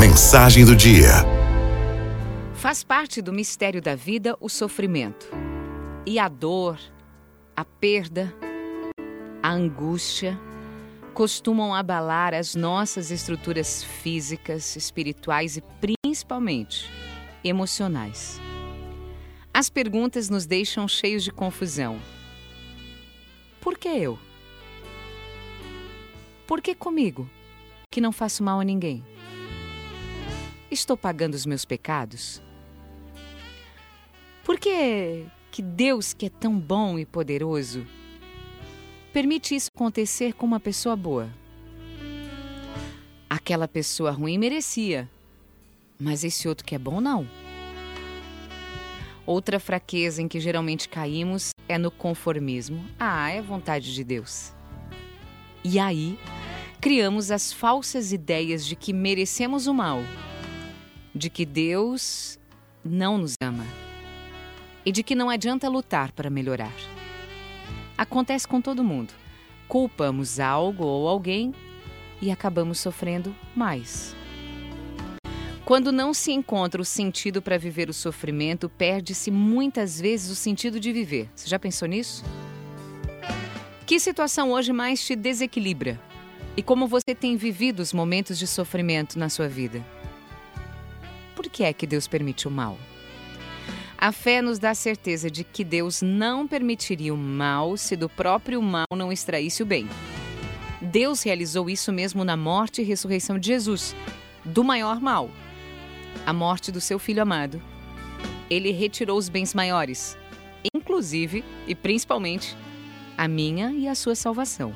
mensagem 0.00 0.64
do 0.64 0.74
dia. 0.74 1.10
Faz 2.54 2.82
parte 2.82 3.20
do 3.20 3.34
mistério 3.34 3.82
da 3.82 3.94
vida 3.94 4.34
o 4.40 4.48
sofrimento. 4.48 5.28
E 6.06 6.18
a 6.18 6.26
dor, 6.26 6.80
a 7.54 7.66
perda, 7.66 8.34
a 9.42 9.50
angústia 9.50 10.40
costumam 11.12 11.74
abalar 11.74 12.32
as 12.32 12.54
nossas 12.54 13.10
estruturas 13.10 13.84
físicas, 13.84 14.74
espirituais 14.74 15.58
e 15.58 15.62
principalmente 15.78 16.90
emocionais. 17.44 18.40
As 19.52 19.68
perguntas 19.68 20.30
nos 20.30 20.46
deixam 20.46 20.88
cheios 20.88 21.22
de 21.22 21.30
confusão. 21.30 22.00
Por 23.60 23.76
que 23.76 23.88
eu? 23.88 24.18
Por 26.46 26.62
que 26.62 26.74
comigo, 26.74 27.28
que 27.92 28.00
não 28.00 28.12
faço 28.12 28.42
mal 28.42 28.60
a 28.60 28.64
ninguém? 28.64 29.04
Estou 30.70 30.96
pagando 30.96 31.34
os 31.34 31.44
meus 31.44 31.64
pecados? 31.64 32.40
Por 34.44 34.56
que, 34.56 35.26
que 35.50 35.60
Deus, 35.60 36.12
que 36.12 36.26
é 36.26 36.30
tão 36.30 36.56
bom 36.56 36.96
e 36.96 37.04
poderoso, 37.04 37.84
permite 39.12 39.56
isso 39.56 39.68
acontecer 39.74 40.32
com 40.32 40.46
uma 40.46 40.60
pessoa 40.60 40.94
boa? 40.94 41.28
Aquela 43.28 43.66
pessoa 43.66 44.12
ruim 44.12 44.38
merecia, 44.38 45.10
mas 45.98 46.22
esse 46.22 46.46
outro 46.46 46.64
que 46.64 46.76
é 46.76 46.78
bom 46.78 47.00
não. 47.00 47.28
Outra 49.26 49.58
fraqueza 49.58 50.22
em 50.22 50.28
que 50.28 50.38
geralmente 50.38 50.88
caímos 50.88 51.50
é 51.68 51.76
no 51.78 51.90
conformismo. 51.90 52.84
Ah, 52.98 53.28
é 53.28 53.42
vontade 53.42 53.92
de 53.92 54.04
Deus. 54.04 54.52
E 55.64 55.80
aí, 55.80 56.16
criamos 56.80 57.32
as 57.32 57.52
falsas 57.52 58.12
ideias 58.12 58.64
de 58.64 58.76
que 58.76 58.92
merecemos 58.92 59.66
o 59.66 59.74
mal 59.74 60.00
de 61.14 61.28
que 61.30 61.44
Deus 61.44 62.38
não 62.84 63.18
nos 63.18 63.34
ama 63.42 63.66
e 64.84 64.92
de 64.92 65.02
que 65.02 65.14
não 65.14 65.28
adianta 65.28 65.68
lutar 65.68 66.12
para 66.12 66.30
melhorar. 66.30 66.72
Acontece 67.96 68.48
com 68.48 68.60
todo 68.60 68.84
mundo. 68.84 69.12
Culpamos 69.68 70.40
algo 70.40 70.84
ou 70.84 71.08
alguém 71.08 71.54
e 72.20 72.30
acabamos 72.30 72.78
sofrendo 72.78 73.34
mais. 73.54 74.16
Quando 75.64 75.92
não 75.92 76.12
se 76.12 76.32
encontra 76.32 76.82
o 76.82 76.84
sentido 76.84 77.40
para 77.40 77.56
viver 77.56 77.88
o 77.88 77.94
sofrimento, 77.94 78.68
perde-se 78.68 79.30
muitas 79.30 80.00
vezes 80.00 80.30
o 80.30 80.34
sentido 80.34 80.80
de 80.80 80.92
viver. 80.92 81.30
Você 81.34 81.48
já 81.48 81.58
pensou 81.58 81.86
nisso? 81.86 82.24
Que 83.86 84.00
situação 84.00 84.50
hoje 84.50 84.72
mais 84.72 85.04
te 85.04 85.14
desequilibra? 85.14 86.00
E 86.56 86.62
como 86.62 86.88
você 86.88 87.14
tem 87.14 87.36
vivido 87.36 87.80
os 87.80 87.92
momentos 87.92 88.38
de 88.38 88.46
sofrimento 88.46 89.18
na 89.18 89.28
sua 89.28 89.48
vida? 89.48 89.84
Por 91.40 91.48
que 91.48 91.64
é 91.64 91.72
que 91.72 91.86
Deus 91.86 92.06
permite 92.06 92.46
o 92.46 92.50
mal? 92.50 92.76
A 93.96 94.12
fé 94.12 94.42
nos 94.42 94.58
dá 94.58 94.74
certeza 94.74 95.30
de 95.30 95.42
que 95.42 95.64
Deus 95.64 96.02
não 96.02 96.46
permitiria 96.46 97.14
o 97.14 97.16
mal 97.16 97.78
se 97.78 97.96
do 97.96 98.10
próprio 98.10 98.60
mal 98.60 98.84
não 98.94 99.10
extraísse 99.10 99.62
o 99.62 99.66
bem. 99.66 99.88
Deus 100.82 101.22
realizou 101.22 101.70
isso 101.70 101.90
mesmo 101.94 102.26
na 102.26 102.36
morte 102.36 102.82
e 102.82 102.84
ressurreição 102.84 103.38
de 103.38 103.46
Jesus, 103.46 103.96
do 104.44 104.62
maior 104.62 105.00
mal, 105.00 105.30
a 106.26 106.32
morte 106.34 106.70
do 106.70 106.78
seu 106.78 106.98
filho 106.98 107.22
amado. 107.22 107.58
Ele 108.50 108.70
retirou 108.70 109.16
os 109.16 109.30
bens 109.30 109.54
maiores, 109.54 110.18
inclusive 110.74 111.42
e 111.66 111.74
principalmente 111.74 112.54
a 113.16 113.26
minha 113.26 113.72
e 113.72 113.88
a 113.88 113.94
sua 113.94 114.14
salvação. 114.14 114.74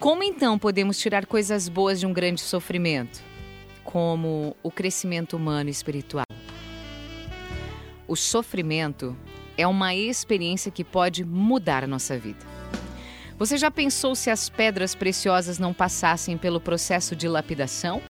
Como 0.00 0.22
então 0.22 0.58
podemos 0.58 0.98
tirar 0.98 1.26
coisas 1.26 1.68
boas 1.68 2.00
de 2.00 2.06
um 2.06 2.14
grande 2.14 2.40
sofrimento? 2.40 3.31
Como 3.84 4.56
o 4.62 4.70
crescimento 4.70 5.36
humano 5.36 5.68
e 5.68 5.72
espiritual. 5.72 6.26
O 8.06 8.16
sofrimento 8.16 9.16
é 9.56 9.66
uma 9.66 9.94
experiência 9.94 10.70
que 10.70 10.84
pode 10.84 11.24
mudar 11.24 11.84
a 11.84 11.86
nossa 11.86 12.18
vida. 12.18 12.44
Você 13.38 13.56
já 13.56 13.70
pensou 13.70 14.14
se 14.14 14.30
as 14.30 14.48
pedras 14.48 14.94
preciosas 14.94 15.58
não 15.58 15.72
passassem 15.72 16.36
pelo 16.36 16.60
processo 16.60 17.16
de 17.16 17.26
lapidação? 17.28 18.02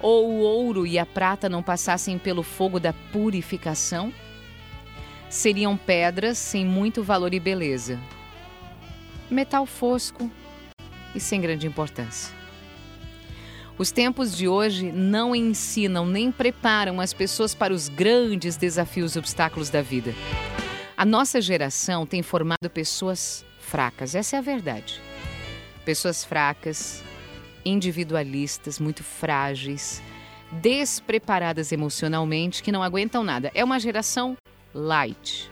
Ou 0.00 0.30
o 0.30 0.38
ouro 0.40 0.86
e 0.86 0.98
a 0.98 1.06
prata 1.06 1.48
não 1.48 1.62
passassem 1.62 2.18
pelo 2.18 2.42
fogo 2.42 2.78
da 2.78 2.92
purificação? 3.12 4.12
Seriam 5.28 5.76
pedras 5.76 6.38
sem 6.38 6.64
muito 6.64 7.02
valor 7.02 7.34
e 7.34 7.40
beleza. 7.40 7.98
Metal 9.30 9.66
fosco 9.66 10.30
e 11.14 11.20
sem 11.20 11.40
grande 11.40 11.66
importância. 11.66 12.43
Os 13.76 13.90
tempos 13.90 14.36
de 14.36 14.46
hoje 14.46 14.92
não 14.92 15.34
ensinam 15.34 16.06
nem 16.06 16.30
preparam 16.30 17.00
as 17.00 17.12
pessoas 17.12 17.54
para 17.54 17.74
os 17.74 17.88
grandes 17.88 18.56
desafios 18.56 19.16
e 19.16 19.18
obstáculos 19.18 19.68
da 19.68 19.82
vida. 19.82 20.14
A 20.96 21.04
nossa 21.04 21.40
geração 21.40 22.06
tem 22.06 22.22
formado 22.22 22.70
pessoas 22.72 23.44
fracas, 23.58 24.14
essa 24.14 24.36
é 24.36 24.38
a 24.38 24.42
verdade. 24.42 25.00
Pessoas 25.84 26.24
fracas, 26.24 27.02
individualistas, 27.64 28.78
muito 28.78 29.02
frágeis, 29.02 30.00
despreparadas 30.52 31.72
emocionalmente, 31.72 32.62
que 32.62 32.70
não 32.70 32.82
aguentam 32.82 33.24
nada. 33.24 33.50
É 33.56 33.64
uma 33.64 33.80
geração 33.80 34.36
light. 34.72 35.50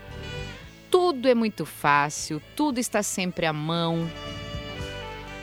Tudo 0.88 1.27
é 1.27 1.34
muito 1.34 1.66
fácil, 1.66 2.41
tudo 2.55 2.78
está 2.78 3.03
sempre 3.03 3.47
à 3.47 3.53
mão 3.53 4.09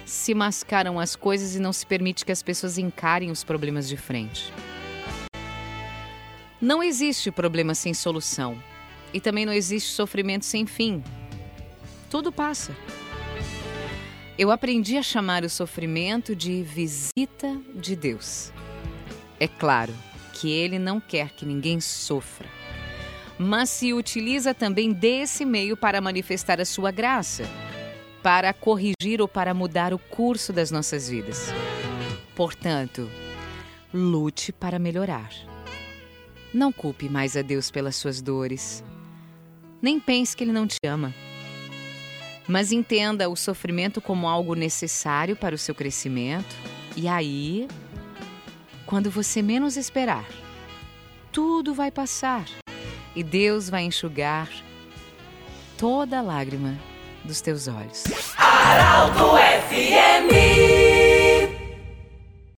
se 0.09 0.33
mascaram 0.33 0.99
as 0.99 1.15
coisas 1.15 1.55
e 1.55 1.59
não 1.59 1.71
se 1.71 1.85
permite 1.85 2.25
que 2.25 2.31
as 2.31 2.41
pessoas 2.41 2.77
encarem 2.77 3.29
os 3.29 3.43
problemas 3.43 3.87
de 3.87 3.95
frente. 3.95 4.51
Não 6.59 6.81
existe 6.81 7.31
problema 7.31 7.75
sem 7.75 7.93
solução 7.93 8.61
e 9.13 9.21
também 9.21 9.45
não 9.45 9.53
existe 9.53 9.91
sofrimento 9.91 10.45
sem 10.45 10.65
fim. 10.65 11.03
Tudo 12.09 12.31
passa. 12.31 12.75
Eu 14.37 14.51
aprendi 14.51 14.97
a 14.97 15.03
chamar 15.03 15.43
o 15.43 15.49
sofrimento 15.49 16.35
de 16.35 16.63
visita 16.63 17.59
de 17.75 17.95
Deus. 17.95 18.51
É 19.39 19.47
claro 19.47 19.93
que 20.33 20.51
ele 20.51 20.79
não 20.79 20.99
quer 20.99 21.29
que 21.31 21.45
ninguém 21.45 21.79
sofra, 21.79 22.47
mas 23.37 23.69
se 23.69 23.93
utiliza 23.93 24.53
também 24.53 24.91
desse 24.91 25.45
meio 25.45 25.77
para 25.77 26.01
manifestar 26.01 26.59
a 26.59 26.65
sua 26.65 26.89
graça 26.89 27.43
para 28.21 28.53
corrigir 28.53 29.21
ou 29.21 29.27
para 29.27 29.53
mudar 29.53 29.93
o 29.93 29.99
curso 29.99 30.51
das 30.51 30.71
nossas 30.71 31.09
vidas. 31.09 31.47
Portanto, 32.35 33.09
lute 33.93 34.51
para 34.51 34.79
melhorar. 34.79 35.29
Não 36.53 36.71
culpe 36.71 37.07
mais 37.09 37.37
a 37.37 37.41
Deus 37.41 37.69
pelas 37.69 37.95
suas 37.95 38.21
dores. 38.21 38.83
Nem 39.81 39.99
pense 39.99 40.35
que 40.35 40.43
Ele 40.43 40.51
não 40.51 40.67
te 40.67 40.77
ama. 40.85 41.13
Mas 42.47 42.71
entenda 42.71 43.29
o 43.29 43.35
sofrimento 43.35 44.01
como 44.01 44.27
algo 44.27 44.55
necessário 44.55 45.35
para 45.35 45.53
o 45.53 45.57
seu 45.57 45.75
crescimento. 45.75 46.55
E 46.97 47.07
aí, 47.07 47.67
quando 48.85 49.11
você 49.11 49.41
menos 49.41 49.77
esperar, 49.77 50.27
tudo 51.31 51.73
vai 51.73 51.91
passar 51.91 52.45
e 53.15 53.23
Deus 53.23 53.69
vai 53.69 53.83
enxugar 53.83 54.49
toda 55.77 56.21
lágrima 56.21 56.88
dos 57.23 57.41
teus 57.41 57.67
olhos. 57.67 58.03
Araldo 58.37 59.37
FMI 59.69 60.98